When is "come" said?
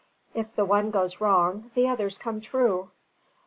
2.17-2.41